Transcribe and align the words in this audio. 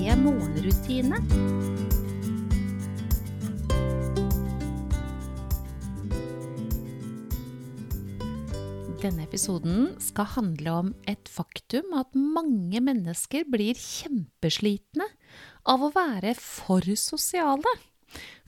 morgenrutine. 0.00 1.18
Denne 9.00 9.24
episoden 9.24 9.94
skal 10.00 10.28
handle 10.34 10.72
om 10.72 10.90
et 11.08 11.28
faktum 11.32 11.94
at 11.96 12.16
mange 12.16 12.80
mennesker 12.84 13.46
blir 13.48 13.76
kjempeslitne 13.76 15.06
av 15.68 15.84
å 15.84 15.92
være 15.94 16.34
for 16.36 16.84
sosiale. 17.00 17.72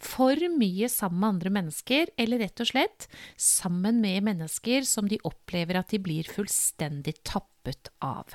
For 0.03 0.37
mye 0.57 0.89
sammen 0.91 1.21
med 1.21 1.29
andre 1.29 1.53
mennesker, 1.57 2.13
eller 2.21 2.43
rett 2.43 2.65
og 2.65 2.69
slett 2.73 3.09
sammen 3.37 4.01
med 4.03 4.25
mennesker 4.27 4.89
som 4.89 5.09
de 5.09 5.21
opplever 5.29 5.79
at 5.79 5.93
de 5.93 6.01
blir 6.03 6.29
fullstendig 6.29 7.21
tappet 7.29 7.93
av. 8.03 8.33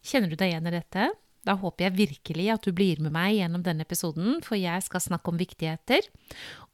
Kjenner 0.00 0.32
du 0.32 0.38
deg 0.38 0.54
igjen 0.54 0.70
i 0.70 0.78
dette? 0.78 1.10
Da 1.46 1.56
håper 1.56 1.86
jeg 1.86 1.96
virkelig 1.96 2.48
at 2.52 2.66
du 2.66 2.74
blir 2.76 3.00
med 3.00 3.14
meg 3.14 3.38
gjennom 3.38 3.62
denne 3.64 3.86
episoden, 3.86 4.42
for 4.44 4.58
jeg 4.60 4.84
skal 4.84 5.00
snakke 5.00 5.32
om 5.32 5.40
viktigheter. 5.40 6.04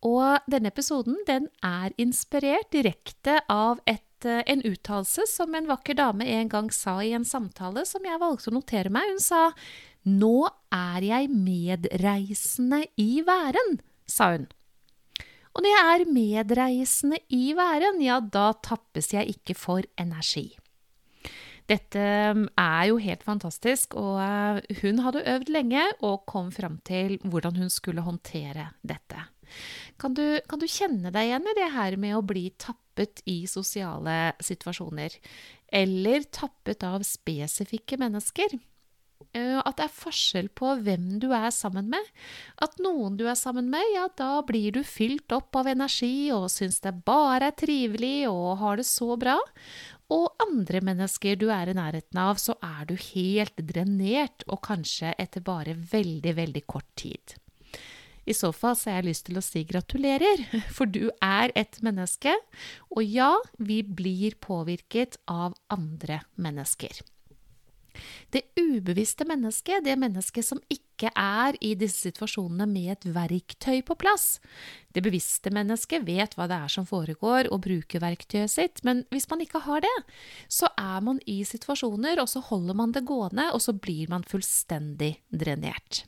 Og 0.06 0.42
denne 0.50 0.72
episoden 0.72 1.20
den 1.28 1.46
er 1.64 1.94
inspirert 2.02 2.72
direkte 2.74 3.38
av 3.52 3.78
et, 3.86 4.02
eh, 4.26 4.42
en 4.46 4.64
uttalelse 4.66 5.28
som 5.30 5.54
en 5.54 5.70
vakker 5.70 5.94
dame 5.94 6.26
en 6.26 6.48
gang 6.48 6.70
sa 6.70 6.98
i 6.98 7.14
en 7.14 7.24
samtale 7.24 7.86
som 7.86 8.02
jeg 8.02 8.18
valgte 8.18 8.50
å 8.50 8.58
notere 8.58 8.90
meg. 8.90 9.06
Hun 9.14 9.22
sa 9.22 9.52
nå 10.06 10.48
er 10.72 11.02
jeg 11.02 11.30
medreisende 11.30 12.86
i 12.98 13.22
væren, 13.26 13.80
sa 14.06 14.32
hun. 14.34 14.46
Og 15.56 15.64
når 15.64 15.72
jeg 15.72 15.86
er 15.94 16.12
medreisende 16.12 17.18
i 17.32 17.54
væren, 17.56 18.02
ja, 18.04 18.20
da 18.20 18.52
tappes 18.52 19.14
jeg 19.14 19.38
ikke 19.38 19.54
for 19.56 19.82
energi. 19.96 20.50
Dette 21.66 22.02
um, 22.30 22.44
er 22.60 22.82
jo 22.92 22.98
helt 23.02 23.24
fantastisk, 23.26 23.96
og 23.98 24.20
uh, 24.22 24.60
hun 24.82 25.02
hadde 25.02 25.24
øvd 25.34 25.50
lenge 25.50 25.82
og 26.06 26.22
kom 26.30 26.52
fram 26.54 26.78
til 26.86 27.16
hvordan 27.24 27.58
hun 27.58 27.72
skulle 27.72 28.04
håndtere 28.06 28.70
dette. 28.86 29.24
Kan 29.98 30.14
du, 30.14 30.24
kan 30.50 30.62
du 30.62 30.66
kjenne 30.70 31.10
deg 31.14 31.28
igjen 31.28 31.50
i 31.50 31.56
det 31.58 31.68
her 31.74 31.96
med 32.00 32.16
å 32.18 32.24
bli 32.26 32.48
tappet 32.58 33.22
i 33.30 33.44
sosiale 33.50 34.36
situasjoner? 34.42 35.18
Eller 35.74 36.26
tappet 36.34 36.86
av 36.86 37.02
spesifikke 37.06 37.98
mennesker? 38.00 38.58
Eh, 39.36 39.58
at 39.58 39.78
det 39.78 39.86
er 39.86 39.96
forskjell 39.96 40.48
på 40.56 40.74
hvem 40.84 41.16
du 41.22 41.28
er 41.34 41.48
sammen 41.54 41.88
med. 41.92 42.10
At 42.62 42.78
noen 42.82 43.16
du 43.18 43.26
er 43.28 43.38
sammen 43.38 43.70
med, 43.72 43.84
ja, 43.94 44.06
da 44.18 44.40
blir 44.46 44.74
du 44.76 44.82
fylt 44.86 45.32
opp 45.34 45.56
av 45.58 45.70
energi 45.72 46.30
og 46.34 46.48
syns 46.52 46.80
det 46.84 46.94
bare 47.06 47.50
er 47.50 47.58
trivelig 47.58 48.28
og 48.30 48.58
har 48.62 48.80
det 48.80 48.88
så 48.88 49.16
bra. 49.20 49.36
Og 50.12 50.28
andre 50.42 50.80
mennesker 50.86 51.38
du 51.40 51.48
er 51.50 51.70
i 51.70 51.74
nærheten 51.74 52.20
av, 52.22 52.38
så 52.38 52.54
er 52.62 52.86
du 52.86 52.94
helt 52.94 53.58
drenert, 53.58 54.44
og 54.46 54.62
kanskje 54.68 55.14
etter 55.18 55.42
bare 55.42 55.74
veldig, 55.74 56.36
veldig 56.38 56.62
kort 56.70 56.88
tid. 56.98 57.34
I 58.26 58.34
så 58.34 58.50
fall 58.54 58.74
så 58.78 58.90
har 58.90 59.00
jeg 59.00 59.08
lyst 59.08 59.26
til 59.28 59.38
å 59.38 59.44
si 59.44 59.64
gratulerer, 59.66 60.46
for 60.76 60.90
du 60.90 61.10
er 61.22 61.54
et 61.58 61.80
menneske, 61.82 62.34
og 62.94 63.02
ja, 63.02 63.32
vi 63.58 63.82
blir 63.82 64.38
påvirket 64.42 65.18
av 65.30 65.58
andre 65.74 66.22
mennesker. 66.34 67.02
Det 68.34 68.42
ubevisste 68.58 69.26
mennesket, 69.28 69.84
det 69.84 69.96
mennesket 70.00 70.46
som 70.46 70.60
ikke 70.72 71.10
er 71.12 71.58
i 71.60 71.74
disse 71.78 72.06
situasjonene 72.06 72.66
med 72.70 72.94
et 72.94 73.06
verktøy 73.14 73.82
på 73.86 73.96
plass. 74.00 74.38
Det 74.96 75.04
bevisste 75.04 75.52
mennesket 75.52 76.06
vet 76.08 76.34
hva 76.36 76.48
det 76.48 76.56
er 76.56 76.72
som 76.72 76.88
foregår 76.88 77.50
og 77.52 77.62
bruker 77.68 78.02
verktøyet 78.02 78.52
sitt, 78.52 78.82
men 78.86 79.04
hvis 79.12 79.28
man 79.32 79.44
ikke 79.44 79.64
har 79.66 79.84
det, 79.84 79.94
så 80.48 80.72
er 80.80 81.04
man 81.04 81.20
i 81.28 81.42
situasjoner, 81.44 82.22
og 82.22 82.30
så 82.32 82.44
holder 82.48 82.78
man 82.78 82.96
det 82.96 83.04
gående, 83.08 83.50
og 83.52 83.62
så 83.62 83.76
blir 83.76 84.08
man 84.12 84.24
fullstendig 84.26 85.16
drenert. 85.28 86.06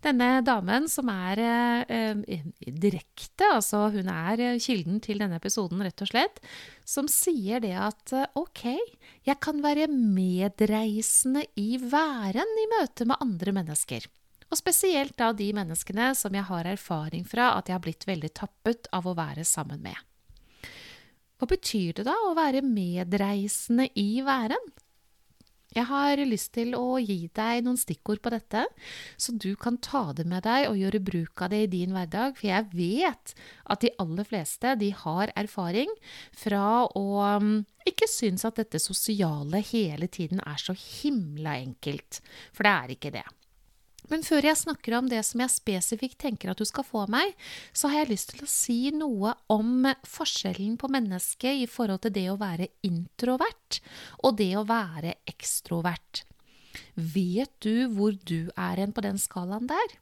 Denne 0.00 0.40
damen 0.40 0.86
som 0.88 1.10
er 1.12 1.40
eh, 1.84 2.44
direkte, 2.64 3.44
altså 3.52 3.82
hun 3.92 4.08
er 4.08 4.40
eh, 4.40 4.60
kilden 4.62 4.96
til 5.04 5.20
denne 5.20 5.36
episoden, 5.36 5.82
rett 5.84 6.00
og 6.00 6.08
slett, 6.08 6.40
som 6.88 7.08
sier 7.10 7.60
det 7.60 7.74
at 7.76 8.14
eh, 8.16 8.30
ok, 8.40 8.64
jeg 9.28 9.36
kan 9.44 9.60
være 9.60 9.90
medreisende 9.92 11.44
i 11.60 11.76
væren 11.82 12.56
i 12.64 12.66
møte 12.72 13.04
med 13.10 13.20
andre 13.20 13.54
mennesker. 13.60 14.08
Og 14.50 14.58
spesielt 14.58 15.18
da 15.20 15.34
de 15.36 15.52
menneskene 15.54 16.10
som 16.18 16.34
jeg 16.34 16.48
har 16.48 16.72
erfaring 16.72 17.28
fra 17.28 17.52
at 17.58 17.68
jeg 17.68 17.76
har 17.76 17.84
blitt 17.84 18.08
veldig 18.08 18.32
tappet 18.40 18.88
av 18.96 19.04
å 19.06 19.14
være 19.18 19.44
sammen 19.46 19.84
med. 19.84 20.00
Hva 21.36 21.48
betyr 21.48 22.00
det 22.00 22.08
da 22.08 22.16
å 22.24 22.34
være 22.36 22.64
medreisende 22.64 23.86
i 24.00 24.24
væren? 24.24 24.72
Jeg 25.70 25.86
har 25.86 26.18
lyst 26.26 26.50
til 26.56 26.74
å 26.74 26.98
gi 26.98 27.28
deg 27.36 27.62
noen 27.62 27.78
stikkord 27.78 28.18
på 28.24 28.32
dette, 28.34 28.64
så 29.14 29.34
du 29.38 29.52
kan 29.54 29.76
ta 29.78 30.08
det 30.18 30.26
med 30.26 30.42
deg 30.42 30.66
og 30.66 30.80
gjøre 30.80 31.02
bruk 31.06 31.44
av 31.46 31.52
det 31.52 31.60
i 31.62 31.70
din 31.70 31.94
hverdag, 31.94 32.34
for 32.40 32.50
jeg 32.50 32.66
vet 32.74 33.34
at 33.70 33.84
de 33.84 33.92
aller 34.02 34.26
fleste 34.26 34.74
de 34.80 34.90
har 35.04 35.30
erfaring 35.38 35.92
fra 36.34 36.88
å 36.98 37.04
um, 37.38 37.60
ikke 37.86 38.10
synes 38.10 38.42
at 38.48 38.58
dette 38.58 38.82
sosiale 38.82 39.62
hele 39.70 40.10
tiden 40.10 40.42
er 40.42 40.58
så 40.58 40.74
himla 40.74 41.60
enkelt, 41.62 42.18
for 42.50 42.66
det 42.66 42.74
er 42.74 42.96
ikke 42.96 43.14
det. 43.20 43.28
Men 44.10 44.24
før 44.26 44.48
jeg 44.50 44.58
snakker 44.58 44.96
om 44.98 45.08
det 45.10 45.22
som 45.26 45.42
jeg 45.44 45.54
spesifikt 45.54 46.18
tenker 46.20 46.50
at 46.50 46.60
du 46.60 46.66
skal 46.68 46.86
få 46.86 47.04
meg, 47.12 47.32
så 47.72 47.90
har 47.90 48.02
jeg 48.02 48.12
lyst 48.12 48.34
til 48.34 48.44
å 48.44 48.50
si 48.50 48.78
noe 48.94 49.36
om 49.52 49.86
forskjellen 50.08 50.76
på 50.80 50.90
mennesket 50.90 51.62
i 51.62 51.68
forhold 51.70 52.02
til 52.04 52.14
det 52.18 52.26
å 52.32 52.38
være 52.40 52.70
introvert 52.86 53.80
og 54.24 54.36
det 54.40 54.52
å 54.58 54.66
være 54.68 55.16
ekstrovert. 55.30 56.24
Vet 56.94 57.52
du 57.64 57.88
hvor 57.94 58.14
du 58.14 58.50
er 58.56 58.82
hen 58.82 58.94
på 58.94 59.04
den 59.06 59.18
skalaen 59.20 59.70
der? 59.70 59.98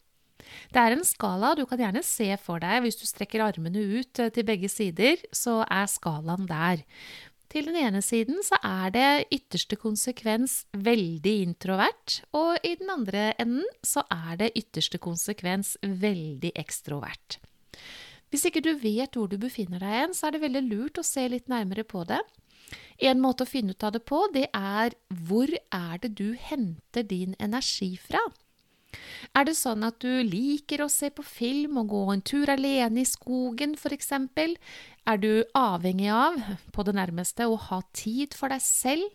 Det 0.73 0.81
er 0.81 0.95
en 0.95 1.05
skala 1.05 1.53
du 1.59 1.65
kan 1.69 1.81
gjerne 1.81 2.03
se 2.07 2.31
for 2.41 2.63
deg 2.63 2.81
hvis 2.85 2.99
du 3.01 3.05
strekker 3.09 3.43
armene 3.45 3.83
ut 3.99 4.21
til 4.33 4.47
begge 4.47 4.71
sider, 4.73 5.21
så 5.35 5.61
er 5.67 5.89
skalaen 5.91 6.49
der. 6.49 6.85
Til 7.49 7.65
den 7.71 7.79
ene 7.81 8.03
siden 8.05 8.43
så 8.45 8.59
er 8.61 8.91
det 8.93 9.11
ytterste 9.33 9.79
konsekvens 9.81 10.61
veldig 10.77 11.35
introvert, 11.47 12.19
og 12.37 12.59
i 12.61 12.75
den 12.77 12.93
andre 12.93 13.31
enden 13.41 13.65
så 13.81 14.05
er 14.13 14.37
det 14.43 14.51
ytterste 14.59 15.01
konsekvens 15.01 15.79
veldig 15.81 16.53
ekstrovert. 16.61 17.39
Hvis 18.29 18.45
ikke 18.45 18.61
du 18.61 18.75
vet 18.77 19.17
hvor 19.17 19.31
du 19.33 19.39
befinner 19.41 19.81
deg 19.81 19.95
hen, 19.95 20.13
så 20.13 20.29
er 20.29 20.37
det 20.37 20.45
veldig 20.45 20.65
lurt 20.67 21.01
å 21.01 21.07
se 21.07 21.25
litt 21.33 21.49
nærmere 21.49 21.87
på 21.89 22.05
det. 22.09 22.21
En 23.01 23.23
måte 23.23 23.47
å 23.47 23.49
finne 23.49 23.73
ut 23.73 23.87
av 23.87 23.95
det 23.97 24.03
på, 24.05 24.21
det 24.35 24.51
er 24.53 24.93
hvor 25.25 25.49
er 25.49 26.03
det 26.03 26.13
du 26.19 26.35
henter 26.37 27.07
din 27.09 27.33
energi 27.41 27.95
fra? 27.97 28.21
Er 29.37 29.45
det 29.45 29.55
sånn 29.59 29.85
at 29.85 29.99
du 30.01 30.11
liker 30.25 30.83
å 30.83 30.91
se 30.93 31.11
på 31.13 31.25
film 31.25 31.81
og 31.83 31.91
gå 31.93 32.03
en 32.13 32.25
tur 32.25 32.49
alene 32.51 33.03
i 33.03 33.09
skogen, 33.09 33.75
f.eks.? 33.77 34.13
Er 35.09 35.17
du 35.17 35.45
avhengig 35.57 36.11
av, 36.13 36.35
på 36.75 36.85
det 36.85 36.93
nærmeste, 36.99 37.47
å 37.49 37.57
ha 37.69 37.79
tid 37.97 38.35
for 38.37 38.53
deg 38.53 38.61
selv? 38.61 39.15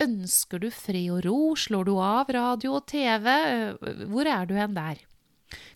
Ønsker 0.00 0.62
du 0.62 0.70
fred 0.72 1.10
og 1.12 1.20
ro? 1.26 1.40
Slår 1.58 1.84
du 1.84 1.92
av 2.00 2.30
radio 2.32 2.78
og 2.78 2.86
TV? 2.88 3.28
Hvor 4.08 4.30
er 4.30 4.48
du 4.48 4.54
hen 4.56 4.72
der? 4.78 5.02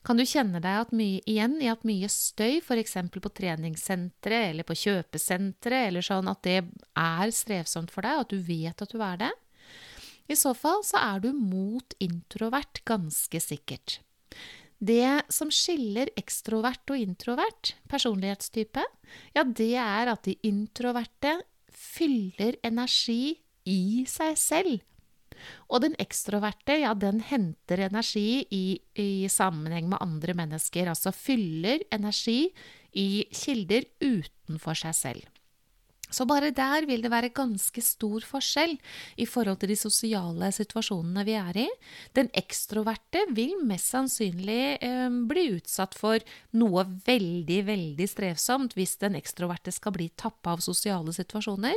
Kan 0.06 0.16
du 0.16 0.24
kjenne 0.24 0.62
deg 0.64 0.94
mye, 0.96 1.20
igjen 1.28 1.58
i 1.60 1.68
at 1.68 1.84
mye 1.86 2.08
støy, 2.08 2.62
f.eks. 2.64 2.96
på 3.12 3.34
treningssentre 3.36 4.40
eller 4.48 4.66
på 4.66 4.78
kjøpesentre, 4.86 5.84
eller 5.90 6.06
sånn 6.06 6.32
at 6.32 6.42
det 6.48 6.58
er 6.96 7.36
strevsomt 7.36 7.92
for 7.92 8.08
deg, 8.08 8.24
at 8.24 8.32
du 8.32 8.40
vet 8.40 8.88
at 8.88 8.94
du 8.94 9.04
er 9.04 9.20
det? 9.20 9.32
I 10.32 10.36
så 10.36 10.56
fall 10.56 10.80
så 10.84 10.96
er 11.00 11.22
du 11.24 11.30
mot 11.36 11.92
introvert, 12.00 12.80
ganske 12.88 13.40
sikkert. 13.40 14.00
Det 14.78 15.26
som 15.34 15.50
skiller 15.50 16.10
ekstrovert 16.18 16.92
og 16.92 17.00
introvert 17.02 17.72
personlighetstype, 17.90 18.84
ja, 19.34 19.42
det 19.42 19.74
er 19.74 20.12
at 20.12 20.28
de 20.28 20.36
introverte 20.46 21.34
fyller 21.74 22.58
energi 22.66 23.38
i 23.68 24.04
seg 24.08 24.38
selv. 24.38 24.84
Og 25.70 25.82
den 25.84 25.94
ekstroverte, 26.02 26.78
ja, 26.82 26.94
den 26.98 27.20
henter 27.22 27.84
energi 27.86 28.42
i, 28.54 28.78
i 28.98 29.28
sammenheng 29.30 29.90
med 29.90 30.02
andre 30.02 30.34
mennesker. 30.38 30.90
Altså 30.90 31.12
fyller 31.14 31.84
energi 31.94 32.48
i 32.98 33.26
kilder 33.34 33.86
utenfor 34.02 34.78
seg 34.78 34.96
selv. 34.98 35.28
Så 36.10 36.24
bare 36.28 36.50
der 36.56 36.86
vil 36.88 37.02
det 37.04 37.12
være 37.12 37.32
ganske 37.36 37.82
stor 37.84 38.24
forskjell 38.24 38.76
i 39.20 39.26
forhold 39.28 39.60
til 39.60 39.72
de 39.72 39.78
sosiale 39.78 40.50
situasjonene 40.54 41.24
vi 41.28 41.36
er 41.38 41.60
i. 41.64 41.66
Den 42.16 42.30
ekstroverte 42.38 43.26
vil 43.36 43.56
mest 43.68 43.92
sannsynlig 43.92 44.78
eh, 44.84 45.08
bli 45.30 45.46
utsatt 45.58 45.96
for 45.98 46.22
noe 46.58 46.86
veldig, 47.06 47.60
veldig 47.68 48.08
strevsomt 48.08 48.76
hvis 48.78 48.96
den 49.02 49.18
ekstroverte 49.18 49.74
skal 49.74 49.96
bli 49.96 50.10
tappa 50.16 50.56
av 50.56 50.64
sosiale 50.64 51.12
situasjoner, 51.14 51.76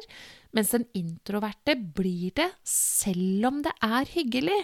mens 0.55 0.71
den 0.75 0.87
introverte 0.97 1.75
blir 1.75 2.31
det 2.37 2.51
selv 2.67 3.51
om 3.51 3.65
det 3.65 3.75
er 3.83 4.07
hyggelig. 4.15 4.61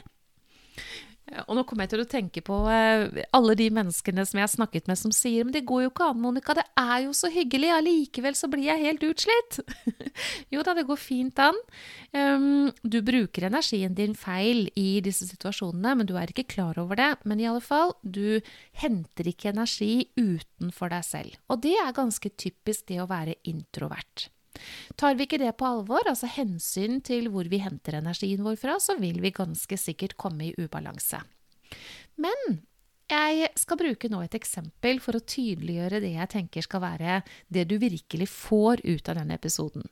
Og 1.47 1.57
nå 1.57 1.63
kommer 1.67 1.83
jeg 1.83 1.91
til 1.91 2.03
å 2.03 2.07
tenke 2.09 2.41
på 2.45 2.57
eh, 2.71 3.23
alle 3.35 3.55
de 3.59 3.67
menneskene 3.73 4.23
som 4.27 4.39
jeg 4.39 4.45
har 4.45 4.51
snakket 4.53 4.87
med 4.87 4.99
som 4.99 5.11
sier 5.15 5.43
men 5.43 5.55
det 5.55 5.65
går 5.67 5.83
jo 5.83 5.91
ikke 5.91 6.07
an, 6.11 6.21
Monica, 6.23 6.55
det 6.55 6.63
er 6.79 7.03
jo 7.05 7.13
så 7.15 7.29
hyggelig, 7.31 7.69
allikevel 7.75 8.37
så 8.37 8.49
blir 8.51 8.67
jeg 8.67 8.83
helt 8.83 9.03
utslitt. 9.07 9.59
jo 10.53 10.63
da, 10.63 10.75
det 10.77 10.85
går 10.87 10.99
fint 11.01 11.41
an. 11.43 11.59
Um, 12.15 12.69
du 12.83 12.99
bruker 13.05 13.47
energien 13.49 13.95
din 13.97 14.15
feil 14.17 14.67
i 14.79 15.01
disse 15.03 15.27
situasjonene, 15.29 15.97
men 15.99 16.09
du 16.09 16.15
er 16.19 16.31
ikke 16.31 16.47
klar 16.55 16.79
over 16.81 16.99
det. 16.99 17.11
Men 17.27 17.43
i 17.43 17.49
alle 17.49 17.63
fall, 17.63 17.95
du 18.03 18.39
henter 18.81 19.31
ikke 19.31 19.51
energi 19.53 20.07
utenfor 20.19 20.95
deg 20.95 21.05
selv. 21.07 21.37
Og 21.51 21.63
det 21.65 21.75
er 21.81 21.95
ganske 21.95 22.31
typisk 22.39 22.87
det 22.91 23.01
å 23.03 23.09
være 23.11 23.39
introvert. 23.47 24.29
Tar 24.99 25.17
vi 25.17 25.27
ikke 25.27 25.41
det 25.41 25.53
på 25.59 25.67
alvor, 25.67 26.07
altså 26.09 26.29
hensyn 26.31 27.01
til 27.05 27.29
hvor 27.33 27.49
vi 27.51 27.61
henter 27.63 27.99
energien 27.99 28.43
vår 28.45 28.57
fra, 28.61 28.77
så 28.83 28.97
vil 28.99 29.21
vi 29.23 29.35
ganske 29.35 29.79
sikkert 29.79 30.17
komme 30.19 30.49
i 30.49 30.55
ubalanse. 30.57 31.21
Men 32.17 32.61
jeg 33.07 33.51
skal 33.55 33.79
bruke 33.79 34.09
nå 34.11 34.19
et 34.25 34.35
eksempel 34.35 34.99
for 35.03 35.15
å 35.15 35.23
tydeliggjøre 35.23 36.01
det 36.03 36.15
jeg 36.17 36.31
tenker 36.33 36.65
skal 36.65 36.83
være 36.83 37.21
det 37.53 37.67
du 37.69 37.77
virkelig 37.79 38.27
får 38.33 38.83
ut 38.83 39.07
av 39.07 39.21
denne 39.21 39.37
episoden. 39.37 39.85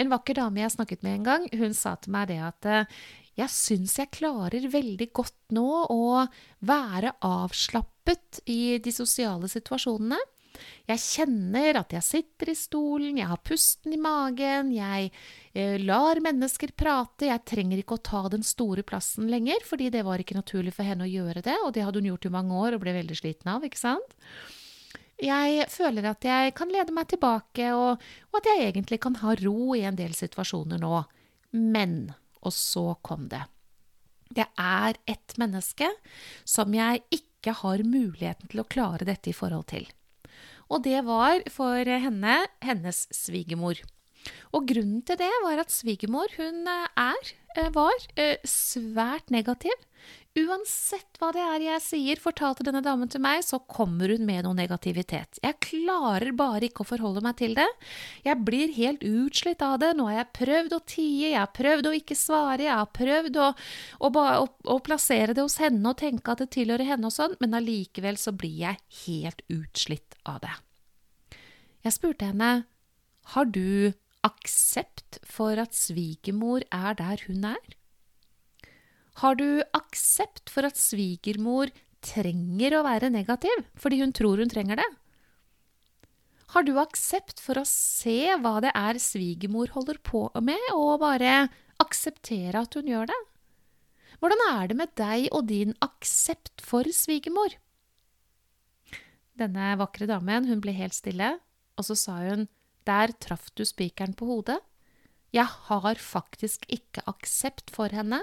En 0.00 0.10
vakker 0.10 0.38
dame 0.40 0.62
jeg 0.62 0.74
snakket 0.74 1.04
med 1.04 1.18
en 1.18 1.26
gang, 1.26 1.44
hun 1.60 1.74
sa 1.76 1.94
til 2.00 2.14
meg 2.14 2.30
det 2.32 2.38
at 2.42 2.68
eh, 2.68 3.02
jeg 3.38 3.52
syns 3.52 3.98
jeg 4.00 4.12
klarer 4.12 4.64
veldig 4.72 5.08
godt 5.14 5.54
nå 5.56 5.68
å 5.92 6.24
være 6.68 7.14
avslappet 7.24 8.42
i 8.50 8.78
de 8.82 8.92
sosiale 8.94 9.48
situasjonene. 9.48 10.18
Jeg 10.88 11.02
kjenner 11.02 11.78
at 11.80 11.94
jeg 11.96 12.06
sitter 12.06 12.52
i 12.52 12.56
stolen, 12.58 13.20
jeg 13.20 13.30
har 13.30 13.42
pusten 13.46 13.94
i 13.94 14.00
magen, 14.00 14.72
jeg 14.74 15.10
eh, 15.54 15.76
lar 15.82 16.20
mennesker 16.24 16.74
prate, 16.78 17.28
jeg 17.30 17.44
trenger 17.48 17.82
ikke 17.82 17.98
å 17.98 18.04
ta 18.10 18.24
den 18.32 18.46
store 18.46 18.84
plassen 18.86 19.30
lenger, 19.32 19.62
fordi 19.68 19.90
det 19.94 20.02
var 20.06 20.22
ikke 20.22 20.38
naturlig 20.38 20.74
for 20.76 20.88
henne 20.88 21.06
å 21.06 21.12
gjøre 21.12 21.44
det, 21.44 21.58
og 21.62 21.72
det 21.76 21.86
hadde 21.86 22.02
hun 22.02 22.10
gjort 22.12 22.26
i 22.28 22.34
mange 22.34 22.64
år 22.64 22.76
og 22.76 22.84
ble 22.84 22.96
veldig 22.98 23.18
sliten 23.18 23.54
av, 23.54 23.64
ikke 23.66 23.80
sant? 23.80 24.18
Jeg 25.22 25.68
føler 25.70 26.08
at 26.10 26.24
jeg 26.26 26.54
kan 26.58 26.72
lede 26.72 26.94
meg 26.94 27.06
tilbake, 27.12 27.68
og, 27.78 28.02
og 28.32 28.38
at 28.40 28.48
jeg 28.50 28.72
egentlig 28.72 28.98
kan 29.04 29.20
ha 29.22 29.36
ro 29.38 29.74
i 29.78 29.84
en 29.86 29.98
del 29.98 30.16
situasjoner 30.18 30.82
nå. 30.82 31.04
Men 31.52 32.14
Og 32.42 32.50
så 32.50 32.96
kom 33.06 33.28
det. 33.30 33.44
Det 34.32 34.48
er 34.58 34.96
et 35.06 35.34
menneske 35.38 35.86
som 36.48 36.72
jeg 36.74 37.04
ikke 37.14 37.54
har 37.60 37.84
muligheten 37.86 38.50
til 38.50 38.64
å 38.64 38.66
klare 38.66 39.06
dette 39.06 39.30
i 39.30 39.36
forhold 39.36 39.68
til. 39.70 39.86
Og 40.72 40.84
det 40.86 41.02
var 41.04 41.42
for 41.52 41.84
henne 41.84 42.38
hennes 42.64 43.04
svigermor. 43.12 43.82
Og 44.56 44.66
grunnen 44.68 45.00
til 45.06 45.18
det 45.20 45.32
var 45.44 45.60
at 45.62 45.72
svigermor 45.72 46.32
hun 46.38 46.68
eh, 46.68 46.88
er, 47.00 47.32
eh, 47.56 47.70
var, 47.74 48.06
eh, 48.16 48.36
svært 48.46 49.32
negativ. 49.34 49.74
Uansett 50.32 51.18
hva 51.20 51.28
det 51.36 51.42
er 51.44 51.62
jeg 51.66 51.80
sier, 51.84 52.20
fortalte 52.20 52.64
denne 52.64 52.80
damen 52.80 53.10
til 53.12 53.20
meg, 53.20 53.42
så 53.44 53.58
kommer 53.68 54.08
hun 54.14 54.22
med 54.24 54.46
noe 54.46 54.56
negativitet. 54.56 55.36
Jeg 55.44 55.58
klarer 55.60 56.32
bare 56.32 56.70
ikke 56.70 56.86
å 56.86 56.88
forholde 56.88 57.20
meg 57.24 57.36
til 57.36 57.52
det. 57.58 57.66
Jeg 58.24 58.40
blir 58.40 58.72
helt 58.72 59.04
utslitt 59.04 59.60
av 59.66 59.76
det. 59.82 59.90
Nå 59.98 60.06
har 60.08 60.22
jeg 60.22 60.30
prøvd 60.38 60.76
å 60.78 60.80
tie, 60.88 61.34
jeg 61.34 61.36
har 61.36 61.52
prøvd 61.52 61.90
å 61.90 61.92
ikke 61.98 62.16
svare, 62.16 62.64
jeg 62.64 62.78
har 62.80 62.88
prøvd 62.96 63.36
å, 63.44 63.50
å, 64.00 64.10
å, 64.22 64.46
å 64.72 64.78
plassere 64.86 65.36
det 65.36 65.44
hos 65.44 65.58
henne 65.60 65.92
og 65.92 66.00
tenke 66.00 66.32
at 66.32 66.40
det 66.40 66.48
tilhører 66.56 66.94
henne 66.94 67.12
og 67.12 67.16
sånn, 67.18 67.36
men 67.44 67.58
allikevel 67.60 68.16
så 68.16 68.32
blir 68.32 68.56
jeg 68.62 68.80
helt 69.02 69.44
utslitt 69.52 70.16
av 70.24 70.40
det. 70.46 70.54
Jeg 71.84 71.98
spurte 71.98 72.32
henne, 72.32 72.54
har 73.36 73.52
du 73.52 73.92
aksept 74.24 75.20
for 75.28 75.60
at 75.60 75.76
svigermor 75.76 76.64
er 76.72 76.96
der 76.96 77.28
hun 77.28 77.50
er? 77.52 77.76
Har 79.20 79.36
du 79.36 79.62
aksept 79.76 80.48
for 80.50 80.64
at 80.64 80.80
svigermor 80.80 81.72
trenger 82.02 82.78
å 82.78 82.84
være 82.86 83.12
negativ 83.12 83.66
fordi 83.78 84.00
hun 84.00 84.14
tror 84.16 84.40
hun 84.40 84.52
trenger 84.52 84.80
det? 84.80 84.88
Har 86.52 86.66
du 86.68 86.74
aksept 86.80 87.40
for 87.40 87.60
å 87.60 87.68
se 87.68 88.34
hva 88.40 88.58
det 88.64 88.72
er 88.76 88.98
svigermor 89.00 89.72
holder 89.72 90.00
på 90.04 90.26
med, 90.44 90.60
og 90.76 91.00
bare 91.00 91.46
akseptere 91.80 92.60
at 92.60 92.76
hun 92.76 92.90
gjør 92.90 93.08
det? 93.08 93.20
Hvordan 94.20 94.42
er 94.50 94.68
det 94.68 94.76
med 94.76 94.92
deg 95.00 95.30
og 95.32 95.46
din 95.48 95.72
aksept 95.80 96.60
for 96.62 96.84
svigermor? 96.92 97.56
Denne 99.40 99.72
vakre 99.80 100.06
damen 100.10 100.44
hun 100.50 100.60
ble 100.60 100.74
helt 100.76 100.94
stille, 100.94 101.38
og 101.80 101.88
så 101.88 101.96
sa 101.96 102.18
hun 102.20 102.44
der 102.84 103.14
traff 103.16 103.48
du 103.56 103.64
spikeren 103.64 104.12
på 104.18 104.28
hodet. 104.28 104.58
Jeg 105.32 105.48
har 105.48 105.96
faktisk 105.96 106.66
ikke 106.68 107.06
aksept 107.08 107.72
for 107.72 107.88
henne. 107.88 108.20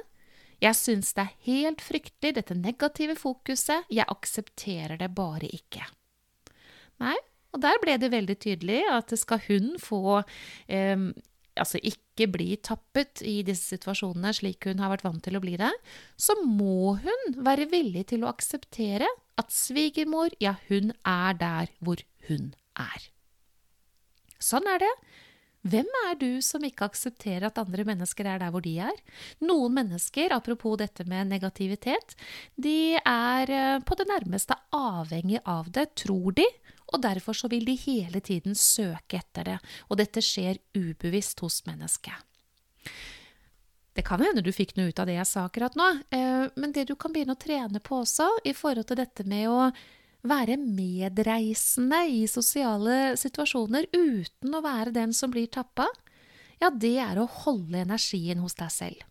Jeg 0.59 0.75
syns 0.75 1.13
det 1.15 1.23
er 1.23 1.37
helt 1.47 1.81
fryktelig, 1.83 2.35
dette 2.35 2.57
negative 2.57 3.15
fokuset. 3.19 3.87
Jeg 3.93 4.09
aksepterer 4.11 4.99
det 4.99 5.11
bare 5.15 5.47
ikke. 5.55 5.85
Nei, 6.99 7.15
og 7.55 7.63
der 7.63 7.79
ble 7.81 7.95
det 8.01 8.11
veldig 8.11 8.35
tydelig 8.43 8.83
at 8.91 9.13
skal 9.17 9.39
hun 9.47 9.71
få 9.81 10.19
eh, 10.67 11.09
altså 11.59 11.79
ikke 11.83 12.27
bli 12.31 12.57
tappet 12.63 13.23
i 13.25 13.39
disse 13.47 13.71
situasjonene 13.73 14.33
slik 14.35 14.67
hun 14.67 14.83
har 14.83 14.91
vært 14.93 15.05
vant 15.07 15.23
til 15.25 15.39
å 15.39 15.43
bli 15.43 15.55
det, 15.59 15.71
så 16.19 16.35
må 16.43 16.97
hun 17.03 17.39
være 17.45 17.69
villig 17.71 18.09
til 18.11 18.25
å 18.25 18.33
akseptere 18.33 19.07
at 19.39 19.55
svigermor, 19.55 20.33
ja, 20.43 20.57
hun 20.67 20.91
er 21.07 21.39
der 21.39 21.71
hvor 21.79 22.03
hun 22.27 22.53
er. 22.79 23.09
Sånn 24.39 24.67
er 24.71 24.83
det. 24.83 24.93
Hvem 25.67 25.87
er 26.05 26.15
du 26.15 26.39
som 26.45 26.63
ikke 26.63 26.87
aksepterer 26.87 27.49
at 27.49 27.59
andre 27.59 27.83
mennesker 27.87 28.27
er 28.31 28.39
der 28.39 28.51
hvor 28.53 28.63
de 28.63 28.77
er? 28.79 28.95
Noen 29.43 29.75
mennesker, 29.75 30.31
apropos 30.31 30.77
dette 30.79 31.03
med 31.09 31.27
negativitet, 31.27 32.15
de 32.55 32.95
er 32.95 33.51
eh, 33.51 33.81
på 33.83 33.97
det 33.99 34.07
nærmeste 34.07 34.55
avhengig 34.75 35.41
av 35.43 35.67
det, 35.75 35.89
tror 35.99 36.31
de, 36.39 36.47
og 36.93 37.03
derfor 37.03 37.35
så 37.35 37.51
vil 37.51 37.67
de 37.67 37.75
hele 37.75 38.23
tiden 38.23 38.55
søke 38.55 39.19
etter 39.19 39.51
det, 39.51 39.59
og 39.91 39.99
dette 39.99 40.23
skjer 40.23 40.61
ubevisst 40.77 41.43
hos 41.43 41.61
mennesket. 41.67 42.15
Det 43.99 44.05
kan 44.07 44.21
hende 44.23 44.45
du 44.45 44.53
fikk 44.55 44.77
noe 44.77 44.93
ut 44.93 44.99
av 45.01 45.09
det 45.09 45.17
jeg 45.17 45.27
sa 45.27 45.43
akkurat 45.43 45.75
nå, 45.75 45.91
eh, 46.15 46.47
men 46.55 46.71
det 46.71 46.87
du 46.87 46.95
kan 46.95 47.11
begynne 47.11 47.35
å 47.35 47.41
trene 47.41 47.83
på 47.83 47.99
også, 48.05 48.31
i 48.47 48.55
forhold 48.55 48.87
til 48.87 49.03
dette 49.03 49.27
med 49.27 49.51
å 49.51 49.71
være 50.27 50.57
medreisende 50.59 52.01
i 52.11 52.25
sosiale 52.27 53.15
situasjoner 53.19 53.87
uten 53.93 54.55
å 54.55 54.63
være 54.65 54.95
den 54.95 55.13
som 55.15 55.31
blir 55.31 55.47
tappa, 55.51 55.87
ja, 56.59 56.69
det 56.69 56.97
er 56.99 57.21
å 57.21 57.29
holde 57.45 57.85
energien 57.85 58.41
hos 58.43 58.57
deg 58.59 58.73
selv. 58.73 59.05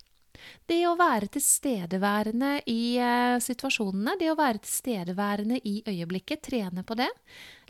Det 0.68 0.78
å 0.86 0.94
være 0.98 1.30
tilstedeværende 1.32 2.50
i 2.70 2.96
eh, 3.02 3.36
situasjonene, 3.42 4.14
det 4.20 4.30
å 4.30 4.36
være 4.38 4.60
tilstedeværende 4.62 5.58
i 5.66 5.80
øyeblikket, 5.88 6.44
trene 6.46 6.84
på 6.86 6.96
det. 7.00 7.08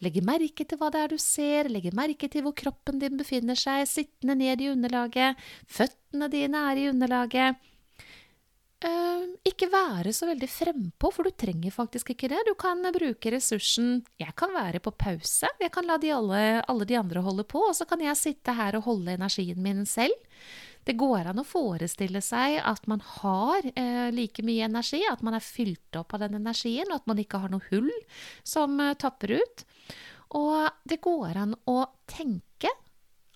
Legge 0.04 0.23
merke 0.26 0.66
til 0.68 0.80
hva 0.80 0.90
det 0.95 1.04
er 1.04 1.14
du 1.14 1.18
ser, 1.23 1.71
legge 1.73 1.95
merke 1.97 2.28
til 2.30 2.45
hvor 2.45 2.54
kroppen 2.59 3.00
din 3.02 3.16
befinner 3.18 3.59
seg, 3.59 3.87
sittende 3.88 4.37
ned 4.38 4.62
i 4.62 4.71
underlaget, 4.75 5.38
føttene 5.66 6.30
dine 6.33 6.64
er 6.71 6.83
i 6.83 6.88
underlaget. 6.92 7.71
Uh, 8.78 9.25
ikke 9.42 9.66
være 9.73 10.12
så 10.14 10.28
veldig 10.28 10.47
frempå, 10.47 11.08
for 11.11 11.26
du 11.26 11.35
trenger 11.35 11.73
faktisk 11.75 12.12
ikke 12.12 12.28
det. 12.30 12.44
Du 12.47 12.52
kan 12.54 12.78
bruke 12.94 13.32
ressursen 13.35 14.04
'jeg 14.20 14.37
kan 14.38 14.54
være 14.54 14.78
på 14.78 14.92
pause', 14.94 15.50
jeg 15.61 15.73
kan 15.73 15.85
la 15.85 15.97
de 15.99 16.12
alle, 16.14 16.62
alle, 16.62 16.85
de 16.85 16.94
andre 16.94 17.20
holde 17.20 17.42
på, 17.42 17.58
og 17.58 17.75
så 17.75 17.85
kan 17.85 17.99
jeg 18.00 18.16
sitte 18.16 18.54
her 18.54 18.76
og 18.76 18.85
holde 18.85 19.18
energien 19.18 19.61
min 19.62 19.85
selv. 19.85 20.14
Det 20.85 20.97
går 20.97 21.26
an 21.26 21.40
å 21.40 21.44
forestille 21.44 22.23
seg 22.23 22.62
at 22.62 22.87
man 22.87 23.00
har 23.00 23.66
uh, 23.66 24.11
like 24.14 24.42
mye 24.47 24.64
energi, 24.70 25.02
at 25.11 25.23
man 25.23 25.35
er 25.35 25.40
fylt 25.40 25.97
opp 25.97 26.14
av 26.14 26.20
den 26.20 26.38
energien, 26.38 26.87
og 26.90 27.02
at 27.02 27.06
man 27.06 27.18
ikke 27.18 27.38
har 27.38 27.50
noe 27.50 27.66
hull 27.73 27.90
som 28.44 28.78
uh, 28.78 28.94
tapper 28.94 29.40
ut. 29.42 29.64
Og 30.38 30.70
det 30.87 31.00
går 31.02 31.35
an 31.37 31.56
å 31.66 31.82
tenke 32.06 32.70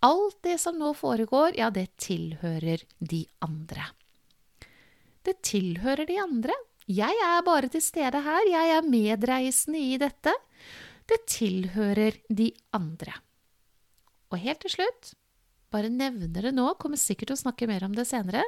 alt 0.02 0.38
det 0.42 0.60
som 0.60 0.78
nå 0.78 0.94
foregår, 0.94 1.58
ja, 1.58 1.70
det 1.70 1.96
tilhører 1.98 2.86
de 3.00 3.26
andre. 3.42 3.90
Det 5.22 5.38
tilhører 5.46 6.06
de 6.08 6.18
andre. 6.22 6.54
Jeg 6.90 7.14
er 7.24 7.44
bare 7.46 7.70
til 7.70 7.82
stede 7.84 8.22
her, 8.24 8.46
jeg 8.50 8.76
er 8.76 8.86
medreisende 8.86 9.78
i 9.78 9.98
dette. 10.00 10.34
Det 11.06 11.20
tilhører 11.30 12.18
de 12.28 12.50
andre. 12.74 13.14
Og 14.32 14.40
helt 14.42 14.62
til 14.64 14.74
slutt, 14.76 15.12
bare 15.72 15.92
nevner 15.92 16.48
det 16.48 16.54
nå, 16.56 16.72
kommer 16.80 17.00
sikkert 17.00 17.30
til 17.30 17.38
å 17.38 17.44
snakke 17.44 17.68
mer 17.70 17.86
om 17.86 17.94
det 17.96 18.06
senere. 18.08 18.42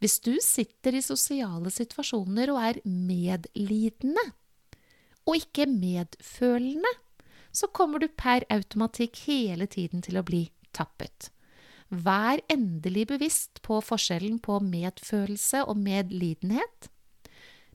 Hvis 0.00 0.18
du 0.24 0.34
sitter 0.44 0.96
i 0.96 1.04
sosiale 1.04 1.72
situasjoner 1.72 2.52
og 2.52 2.60
er 2.62 2.80
medlidende, 2.84 4.24
og 5.26 5.40
ikke 5.40 5.66
medfølende, 5.68 6.92
så 7.50 7.68
kommer 7.74 8.02
du 8.02 8.08
per 8.12 8.44
automatikk 8.52 9.24
hele 9.26 9.66
tiden 9.70 10.04
til 10.04 10.20
å 10.20 10.26
bli 10.26 10.44
tappet. 10.76 11.30
Vær 11.90 12.40
endelig 12.50 13.06
bevisst 13.12 13.60
på 13.62 13.78
forskjellen 13.84 14.40
på 14.42 14.58
medfølelse 14.64 15.62
og 15.70 15.78
medlidenhet. 15.78 16.90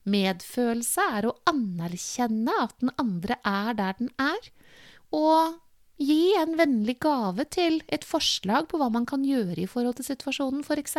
Medfølelse 0.02 1.04
er 1.16 1.28
å 1.28 1.36
anerkjenne 1.48 2.54
at 2.64 2.74
den 2.82 2.90
andre 3.00 3.38
er 3.46 3.76
der 3.78 3.98
den 4.00 4.10
er, 4.20 4.50
og 5.14 5.60
gi 6.02 6.34
en 6.40 6.56
vennlig 6.58 6.98
gave 7.04 7.46
til 7.52 7.80
et 7.92 8.04
forslag 8.04 8.68
på 8.68 8.80
hva 8.80 8.90
man 8.92 9.06
kan 9.08 9.24
gjøre 9.24 9.62
i 9.62 9.70
forhold 9.70 10.00
til 10.00 10.10
situasjonen, 10.10 10.64
f.eks. 10.66 10.98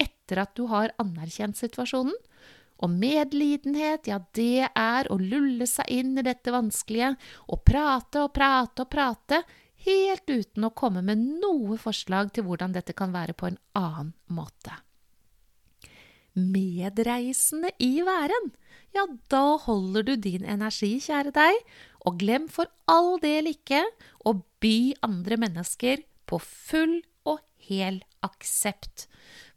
Etter 0.00 0.42
at 0.42 0.52
du 0.58 0.66
har 0.72 0.92
anerkjent 1.00 1.60
situasjonen. 1.60 2.16
Og 2.80 2.88
medlidenhet, 2.88 4.08
ja, 4.08 4.16
det 4.32 4.70
er 4.72 5.08
å 5.12 5.18
lulle 5.20 5.66
seg 5.68 5.90
inn 5.92 6.14
i 6.16 6.24
dette 6.24 6.52
vanskelige 6.52 7.12
og 7.52 7.60
prate 7.68 8.22
og 8.24 8.32
prate 8.32 8.86
og 8.86 8.88
prate, 8.92 9.42
helt 9.86 10.28
uten 10.28 10.68
å 10.68 10.74
komme 10.76 11.02
med 11.06 11.22
noe 11.42 11.78
forslag 11.80 12.34
til 12.34 12.46
hvordan 12.46 12.76
dette 12.76 12.96
kan 12.96 13.14
være 13.16 13.36
på 13.36 13.50
en 13.50 13.60
annen 13.78 14.14
måte 14.30 14.78
medreisende 16.34 17.72
i 17.82 18.00
væren, 18.06 18.50
ja, 18.94 19.04
da 19.30 19.56
holder 19.64 20.06
du 20.06 20.14
din 20.16 20.46
energi, 20.46 20.96
kjære 21.02 21.32
deg, 21.34 21.58
og 22.06 22.18
glem 22.22 22.48
for 22.50 22.70
all 22.90 23.18
del 23.22 23.50
ikke 23.50 23.82
å 24.26 24.36
by 24.62 24.94
andre 25.06 25.38
mennesker 25.40 26.04
på 26.30 26.40
full 26.42 27.00
og 27.28 27.42
hel 27.68 28.00
aksept. 28.26 29.06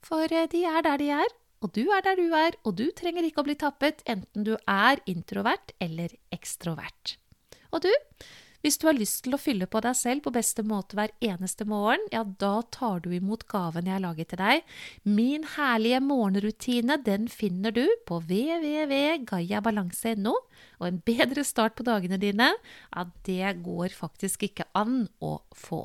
For 0.03 0.27
eh, 0.29 0.49
de 0.51 0.63
er 0.67 0.85
der 0.85 1.01
de 1.01 1.09
er, 1.15 1.33
og 1.63 1.71
du 1.77 1.85
er 1.95 2.03
der 2.05 2.19
du 2.19 2.27
er, 2.35 2.57
og 2.67 2.77
du 2.77 2.89
trenger 2.95 3.25
ikke 3.25 3.43
å 3.43 3.47
bli 3.47 3.57
tappet, 3.59 4.03
enten 4.09 4.45
du 4.45 4.55
er 4.67 5.01
introvert 5.09 5.73
eller 5.81 6.13
ekstrovert. 6.35 7.17
Og 7.71 7.85
du, 7.85 7.93
hvis 8.63 8.79
du 8.79 8.85
har 8.87 8.95
lyst 8.95 9.25
til 9.25 9.33
å 9.35 9.41
fylle 9.41 9.65
på 9.67 9.81
deg 9.83 9.91
selv 9.99 10.23
på 10.23 10.31
beste 10.35 10.63
måte 10.63 10.95
hver 10.95 11.11
eneste 11.23 11.65
morgen, 11.67 11.99
ja, 12.13 12.23
da 12.23 12.61
tar 12.71 12.99
du 13.03 13.11
imot 13.11 13.47
gaven 13.51 13.87
jeg 13.89 13.95
har 13.97 14.05
laget 14.05 14.29
til 14.31 14.39
deg. 14.39 14.63
Min 15.03 15.43
herlige 15.57 15.99
morgenrutine, 16.03 16.97
den 17.03 17.27
finner 17.27 17.71
du 17.75 17.87
på 18.07 18.19
www.gayabalanse.no. 18.23 20.33
Og 20.79 20.87
en 20.87 21.01
bedre 21.03 21.43
start 21.43 21.75
på 21.75 21.83
dagene 21.87 22.17
dine, 22.21 22.53
ja, 22.55 23.03
det 23.27 23.59
går 23.67 23.89
faktisk 23.97 24.43
ikke 24.47 24.63
an 24.79 25.07
å 25.19 25.41
få. 25.51 25.83